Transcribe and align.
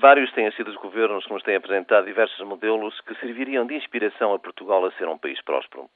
Vários 0.00 0.32
têm 0.32 0.50
sido 0.52 0.70
os 0.70 0.76
governos 0.76 1.26
que 1.26 1.32
nos 1.34 1.42
têm 1.42 1.56
apresentado 1.56 2.06
diversos 2.06 2.40
modelos 2.46 2.98
que 3.02 3.14
serviriam 3.16 3.66
de 3.66 3.74
inspiração 3.74 4.32
a 4.32 4.38
Portugal 4.38 4.82
a 4.86 4.90
ser 4.92 5.06
um 5.06 5.18
país 5.18 5.42
próspero. 5.42 5.90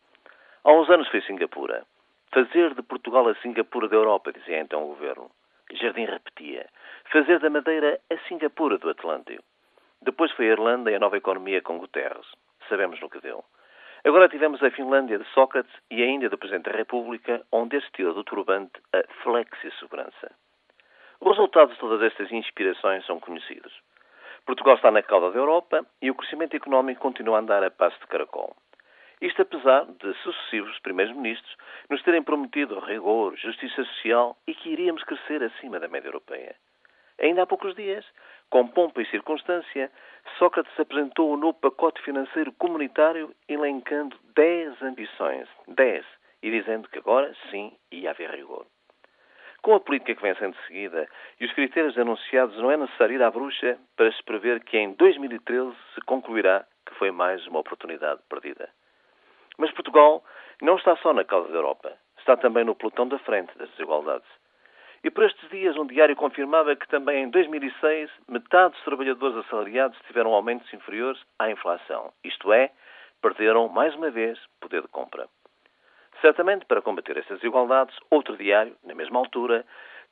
Há 0.62 0.72
uns 0.74 0.90
anos 0.90 1.08
foi 1.08 1.22
Singapura. 1.22 1.86
Fazer 2.30 2.74
de 2.74 2.82
Portugal 2.82 3.26
a 3.28 3.34
Singapura 3.36 3.88
da 3.88 3.96
Europa, 3.96 4.30
dizia 4.30 4.60
então 4.60 4.84
o 4.84 4.88
governo. 4.88 5.30
Jardim 5.72 6.04
repetia. 6.04 6.68
Fazer 7.10 7.38
da 7.38 7.48
Madeira 7.48 7.98
a 8.10 8.18
Singapura 8.28 8.76
do 8.76 8.90
Atlântico. 8.90 9.42
Depois 10.02 10.30
foi 10.32 10.50
a 10.50 10.52
Irlanda 10.52 10.90
e 10.90 10.96
a 10.96 11.00
nova 11.00 11.16
economia 11.16 11.62
com 11.62 11.78
Guterres. 11.78 12.26
Sabemos 12.68 13.00
no 13.00 13.08
que 13.08 13.22
deu. 13.22 13.42
Agora 14.04 14.28
tivemos 14.28 14.62
a 14.62 14.70
Finlândia 14.70 15.18
de 15.18 15.24
Sócrates 15.30 15.72
e 15.90 16.02
a 16.02 16.06
Índia 16.06 16.28
do 16.28 16.36
Presidente 16.36 16.70
da 16.70 16.76
República, 16.76 17.40
onde 17.50 17.78
assistiu 17.78 18.12
do 18.12 18.22
turbante 18.22 18.78
a 18.92 19.02
flexi-segurança. 19.22 20.30
Os 21.22 21.30
resultados 21.30 21.72
de 21.72 21.80
todas 21.80 22.02
estas 22.02 22.30
inspirações 22.30 23.06
são 23.06 23.18
conhecidos. 23.18 23.72
Portugal 24.46 24.76
está 24.76 24.90
na 24.90 25.02
cauda 25.02 25.30
da 25.30 25.38
Europa 25.38 25.86
e 26.02 26.10
o 26.10 26.14
crescimento 26.14 26.54
económico 26.54 27.00
continua 27.00 27.38
a 27.38 27.40
andar 27.40 27.64
a 27.64 27.70
passo 27.70 27.98
de 28.00 28.06
caracol. 28.06 28.54
Isto 29.20 29.40
apesar 29.40 29.86
de 29.86 30.12
sucessivos 30.22 30.78
primeiros-ministros 30.80 31.56
nos 31.88 32.02
terem 32.02 32.22
prometido 32.22 32.78
rigor, 32.80 33.34
justiça 33.36 33.82
social 33.84 34.36
e 34.46 34.54
que 34.54 34.68
iríamos 34.68 35.02
crescer 35.04 35.42
acima 35.42 35.80
da 35.80 35.88
média 35.88 36.08
europeia. 36.08 36.54
Ainda 37.18 37.44
há 37.44 37.46
poucos 37.46 37.74
dias, 37.74 38.04
com 38.50 38.66
pompa 38.68 39.00
e 39.00 39.06
circunstância, 39.06 39.90
Sócrates 40.38 40.78
apresentou 40.78 41.32
o 41.32 41.36
novo 41.36 41.54
pacote 41.54 42.02
financeiro 42.02 42.52
comunitário 42.52 43.34
elencando 43.48 44.16
10 44.34 44.82
ambições, 44.82 45.48
10, 45.68 46.04
e 46.42 46.50
dizendo 46.50 46.88
que 46.90 46.98
agora 46.98 47.34
sim. 47.50 47.72
Com 49.74 49.78
a 49.78 49.80
política 49.80 50.14
que 50.14 50.22
vem 50.22 50.36
sendo 50.36 50.56
seguida 50.68 51.08
e 51.40 51.44
os 51.44 51.52
critérios 51.52 51.98
anunciados, 51.98 52.56
não 52.58 52.70
é 52.70 52.76
necessário 52.76 53.16
ir 53.16 53.22
à 53.24 53.28
bruxa 53.28 53.76
para 53.96 54.12
se 54.12 54.22
prever 54.22 54.62
que 54.62 54.78
em 54.78 54.92
2013 54.92 55.74
se 55.92 56.00
concluirá 56.02 56.64
que 56.86 56.94
foi 56.94 57.10
mais 57.10 57.44
uma 57.48 57.58
oportunidade 57.58 58.20
perdida. 58.28 58.68
Mas 59.58 59.72
Portugal 59.72 60.22
não 60.62 60.76
está 60.76 60.94
só 60.98 61.12
na 61.12 61.24
causa 61.24 61.48
da 61.48 61.58
Europa, 61.58 61.92
está 62.18 62.36
também 62.36 62.62
no 62.62 62.76
pelotão 62.76 63.08
da 63.08 63.18
frente 63.18 63.50
das 63.58 63.68
desigualdades. 63.70 64.28
E 65.02 65.10
por 65.10 65.24
estes 65.24 65.50
dias, 65.50 65.76
um 65.76 65.88
diário 65.88 66.14
confirmava 66.14 66.76
que 66.76 66.86
também 66.86 67.24
em 67.24 67.30
2006 67.30 68.08
metade 68.28 68.74
dos 68.74 68.84
trabalhadores 68.84 69.36
assalariados 69.38 69.98
tiveram 70.06 70.34
aumentos 70.34 70.72
inferiores 70.72 71.20
à 71.36 71.50
inflação, 71.50 72.12
isto 72.22 72.52
é, 72.52 72.70
perderam 73.20 73.68
mais 73.68 73.92
uma 73.96 74.12
vez 74.12 74.38
poder 74.60 74.82
de 74.82 74.88
compra. 74.88 75.26
Certamente, 76.24 76.64
para 76.64 76.80
combater 76.80 77.18
estas 77.18 77.36
desigualdades, 77.40 77.94
outro 78.10 78.34
diário, 78.38 78.74
na 78.82 78.94
mesma 78.94 79.18
altura, 79.18 79.62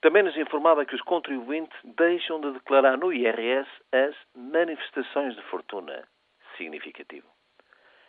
também 0.02 0.22
nos 0.22 0.36
informava 0.36 0.84
que 0.84 0.94
os 0.94 1.00
contribuintes 1.00 1.74
deixam 1.84 2.38
de 2.38 2.52
declarar 2.52 2.98
no 2.98 3.10
IRS 3.10 3.66
as 3.90 4.14
manifestações 4.36 5.34
de 5.34 5.40
fortuna. 5.44 6.06
Significativo. 6.58 7.26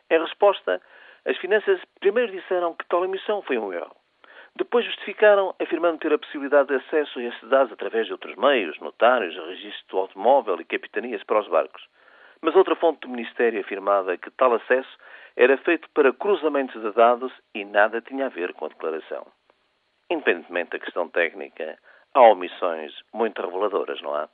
Em 0.10 0.20
resposta, 0.20 0.82
as 1.26 1.38
finanças 1.38 1.80
primeiro 2.02 2.34
disseram 2.34 2.73
que 2.73 2.86
tal 2.90 3.06
emissão 3.06 3.42
foi 3.42 3.58
um 3.58 3.72
erro. 3.72 3.95
Depois 4.58 4.86
justificaram 4.86 5.56
afirmando 5.58 6.00
ter 6.00 6.11
a 6.11 6.20
possibilidade 6.20 6.67
de 6.67 6.76
acesso 6.76 7.20
a 7.20 7.23
esses 7.23 7.48
dados 7.48 7.72
através 7.72 8.08
de 8.08 8.11
outros 8.11 8.36
meios, 8.36 8.77
notários, 8.82 9.33
registro 9.48 9.88
do 9.88 10.00
automóvel 10.00 10.60
e 10.60 10.66
capitanias 10.66 11.23
para 11.23 11.39
os 11.39 11.48
barcos. 11.48 11.88
Mas 12.42 12.54
outra 12.54 12.76
fonte 12.76 13.00
do 13.00 13.08
Ministério 13.08 13.61
afirmava 13.61 14.17
que 14.17 14.30
tal 14.32 14.54
acesso 14.54 14.98
era 15.36 15.58
feito 15.58 15.89
para 15.94 16.14
cruzamentos 16.14 16.82
de 16.82 16.92
dados 16.92 17.33
e 17.54 17.66
nada 17.66 18.02
tinha 18.02 18.27
a 18.27 18.30
ver 18.30 18.54
com 18.54 18.66
a 18.66 18.70
declaração. 18.70 19.26
Independentemente 20.10 20.71
da 20.71 20.80
questão 20.80 21.10
técnica, 21.10 21.77
há 22.14 22.21
omissões 22.21 22.94
muito 23.14 23.42
reveladoras, 23.42 24.02
não 24.02 24.14
há? 24.14 24.30